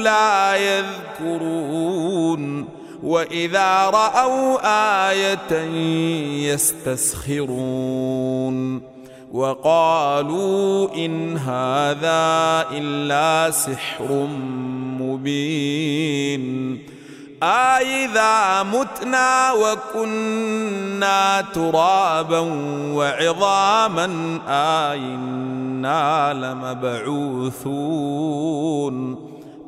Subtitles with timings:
[0.00, 2.68] لا يذكرون
[3.02, 4.58] وإذا رأوا
[5.10, 5.52] آية
[6.52, 8.82] يستسخرون
[9.32, 14.28] وقالوا إن هذا إلا سحر
[15.00, 16.78] مبين
[17.42, 22.40] أإذا متنا وكنا ترابا
[22.94, 27.60] وعظاما أئنا لمبعوثون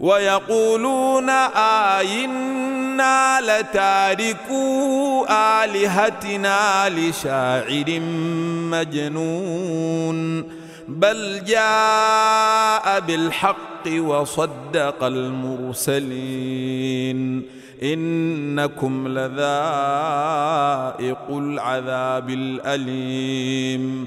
[0.00, 1.30] ويقولون
[2.00, 8.00] آئنا لتاركو آلهتنا لشاعر
[8.70, 10.44] مجنون
[10.88, 16.60] بل جاء بالحق وصدق المرسلين
[17.82, 19.40] إنكم لذائق
[21.30, 24.06] العذاب الأليم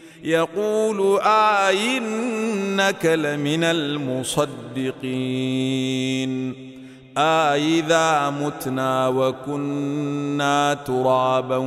[0.23, 5.01] يقول آئنك لمن المصدقين
[7.17, 11.57] أإذا متنا وكنا ترابا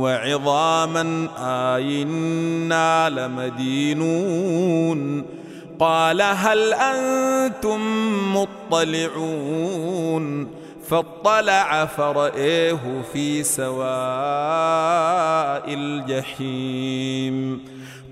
[0.00, 4.44] وعظاما أإنا لمدينون
[5.80, 7.80] قال هل أنتم
[8.70, 10.48] مطلعون
[10.88, 13.74] فاطلع فرأيه في سواء
[15.74, 17.60] الجحيم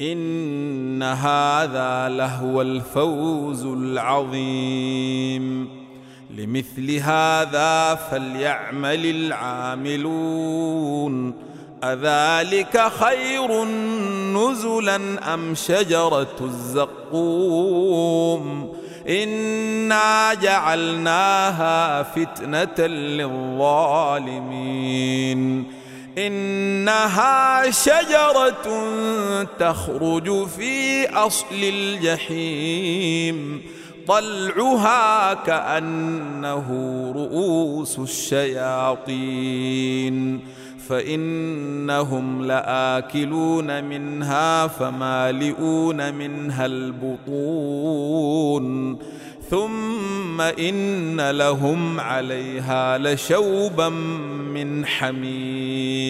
[0.00, 5.68] إن هذا لهو الفوز العظيم.
[6.36, 11.34] لمثل هذا فليعمل العاملون.
[11.84, 13.64] أذلك خير
[14.34, 17.96] نزلا أم شجرة الزقوم؟
[19.08, 24.46] إنا جعلناها فتنة للظالمين.
[26.18, 28.84] إنها شجرة
[29.58, 33.62] تخرج في أصل الجحيم
[34.08, 36.68] طلعها كأنه
[37.16, 39.36] رؤوس الشياطين
[40.88, 48.16] فإنهم لآكلون منها فمالئون منها البطون
[49.50, 53.88] ثم إن لهم عليها لشوبا
[54.54, 55.85] من حميم.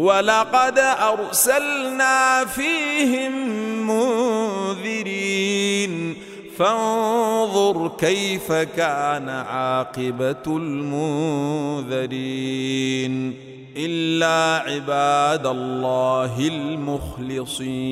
[0.00, 3.32] ولقد أرسلنا فيهم
[4.76, 6.16] منذرين.
[6.58, 11.94] فانظر كيف كان عاقبة المنذرين.
[13.76, 17.90] إلا عباد الله المخلصين.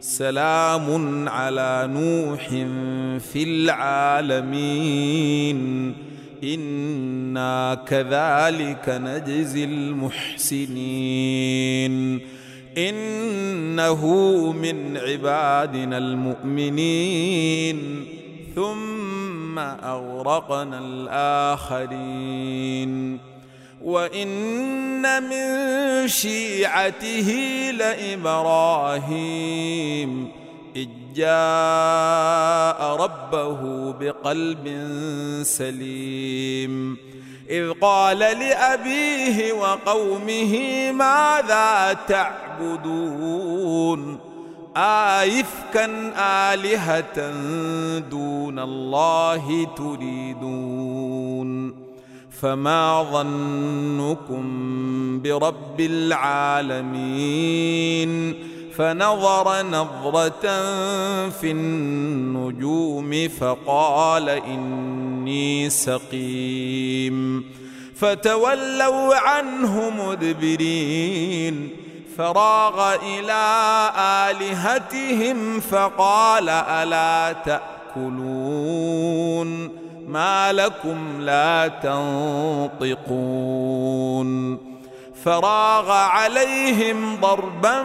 [0.00, 2.48] سلام على نوح
[3.32, 5.26] في العالمين.
[6.44, 11.16] أنا كذلك نجزي المحسنين
[12.78, 14.06] انه
[14.52, 17.26] من عبادنا المؤمنين
[18.54, 20.78] ثم اغرقنا
[21.68, 23.18] الاخرين
[23.82, 27.30] وان من شيعته
[27.78, 29.16] لابراهيم
[31.16, 34.66] جاء ربه بقلب
[35.42, 36.96] سليم.
[37.50, 40.52] إذ قال لأبيه وقومه
[40.92, 44.18] ماذا تعبدون؟
[44.76, 47.30] آيفكا آلهة
[47.98, 51.74] دون الله تريدون.
[52.40, 54.44] فما ظنكم
[55.22, 57.26] برب العالمين؟
[58.78, 60.46] فنظر نظرة
[61.28, 67.44] في النجوم فقال إني سقيم.
[67.96, 71.70] فتولوا عنه مدبرين.
[72.18, 73.42] فراغ إلى
[74.30, 78.28] آلهتهم فقال ألا تأكلون؟
[80.08, 81.68] ما لكم لا
[82.88, 84.58] تنطقون.
[85.24, 87.82] فراغ عليهم ضربا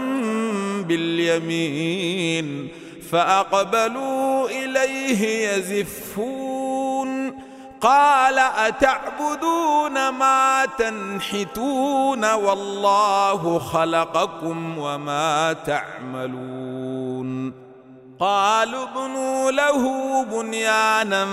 [0.82, 2.68] باليمين
[3.12, 7.42] فأقبلوا إليه يزفون
[7.82, 17.54] قال أتعبدون ما تنحتون والله خلقكم وما تعملون
[18.20, 19.84] قالوا ابنوا له
[20.24, 21.28] بنيانا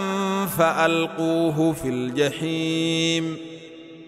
[0.59, 3.48] فألقوه في الجحيم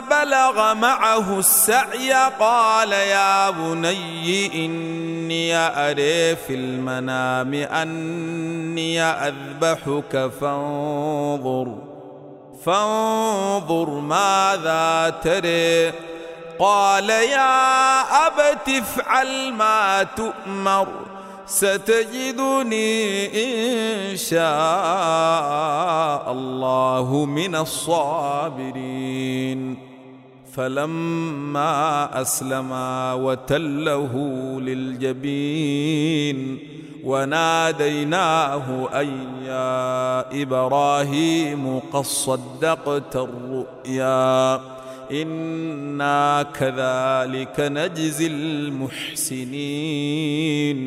[0.00, 11.78] بلغ معه السعي قال يا بني إني أري في المنام أني أذبحك فانظر
[12.64, 15.92] فانظر ماذا تري.
[16.58, 21.07] قال يا أبت افعل ما تؤمر.
[21.48, 24.42] ستجدني إن شاء
[26.32, 29.08] الله من الصابرين.
[30.52, 34.14] فلما أسلما وتله
[34.60, 36.38] للجبين
[37.04, 39.10] وناديناه أي
[39.44, 44.60] يا إبراهيم قد صدقت الرؤيا.
[45.12, 48.26] إنا كذلك نجزي
[49.38, 50.78] المحسنين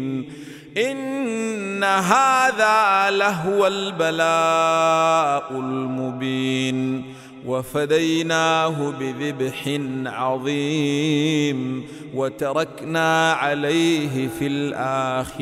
[0.77, 7.05] إن هذا لهو البلاء المبين
[7.45, 14.47] وفديناه بذبح عظيم وتركنا عليه في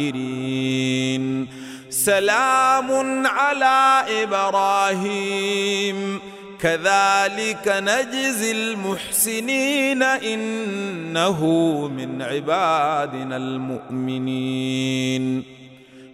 [0.05, 1.47] الآخرين
[1.89, 6.19] سلام على إبراهيم
[6.61, 11.45] كذلك نجزي المحسنين إنه
[11.87, 15.43] من عبادنا المؤمنين.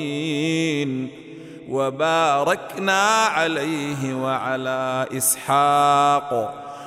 [1.69, 6.64] وباركنا عليه وعلى إسحاق.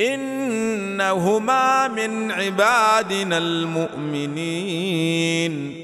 [0.00, 5.74] إنهما من عبادنا المؤمنين.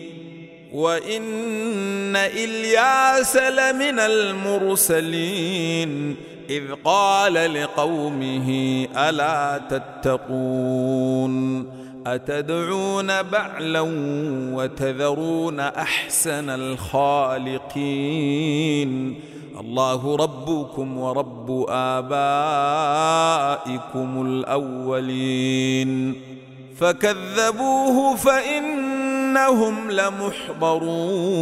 [0.72, 6.16] وإن إلياس لمن المرسلين.
[6.50, 8.48] إذ قال لقومه
[8.96, 11.64] ألا تتقون.
[12.06, 13.80] أتدعون بعلا
[14.54, 17.60] وتذرون أحسن الخالقين؟
[19.60, 22.26] الله ربكم ورب آبائكم
[24.26, 26.14] الأولين.
[26.76, 31.34] فكذبوه فإنهم لمحضرون.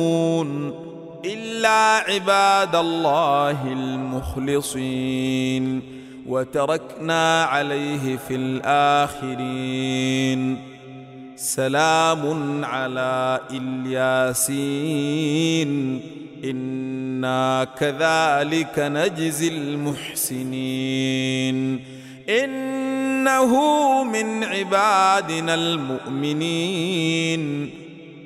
[1.25, 5.92] إلا عباد الله المخلصين.
[6.27, 10.59] وتركنا عليه في الآخرين.
[11.37, 14.41] سلام على إلياسين.
[16.45, 20.59] إنا كذلك نجزي المحسنين.
[22.29, 23.53] إنه
[24.05, 27.43] من عبادنا المؤمنين.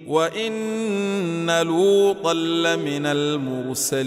[0.07, 4.07] وإن لوطا لمن المرسلين.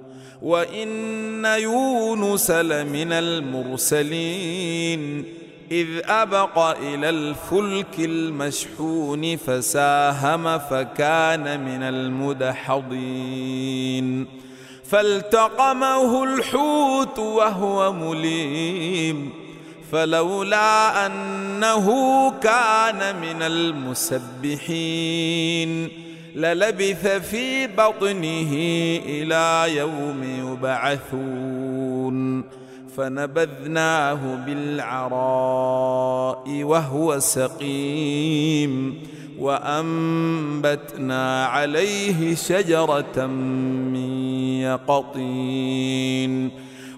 [0.41, 4.61] وإن يونس لمن المرسلين
[5.71, 11.83] إذ أبق إلى الفلك المشحون فساهم فكان من
[12.73, 13.27] المدحضين
[14.89, 19.29] فالتقمه الحوت وهو مليم
[19.91, 21.87] فلولا أنه
[22.31, 24.91] كان من المسبحين
[26.35, 28.53] للبث في بطنه
[29.05, 32.43] إلى يوم يبعثون.
[32.97, 39.01] فنبذناه بالعراء وهو سقيم.
[39.39, 43.95] وأنبتنا عليه شجرة من
[44.61, 46.51] يقطين.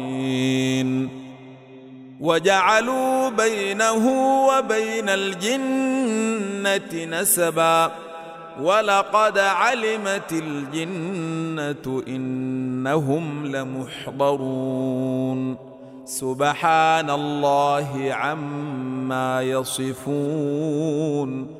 [2.20, 4.08] وجعلوا بينه
[4.46, 7.92] وبين الجنة نسبا.
[8.60, 15.56] ولقد علمت الجنة إنهم لمحضرون.
[16.04, 21.59] سبحان الله عما يصفون.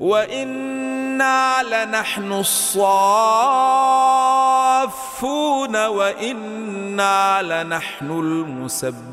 [0.00, 2.96] وأنا لنحن الصافون
[5.86, 8.10] وأنا لنحن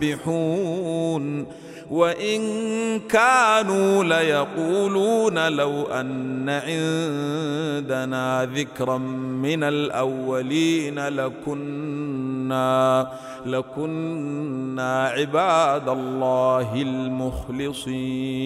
[0.08, 1.46] المسبحون
[1.92, 13.08] وان كانوا ليقولون لو ان عندنا ذكرا من الاولين لكنا
[13.46, 18.38] لكنا عباد الله المخلصين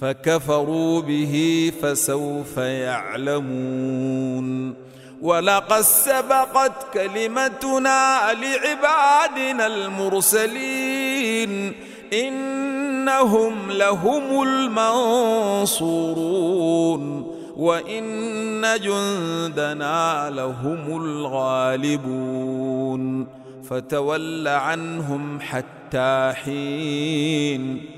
[0.00, 3.88] فكفروا به فسوف يعلمون.
[5.22, 11.72] ولقد سبقت كلمتنا لعبادنا المرسلين.
[12.12, 17.34] إنهم لهم المنصورون.
[17.56, 23.26] وإن جندنا لهم الغالبون.
[23.70, 27.97] فتول عنهم حتى حين.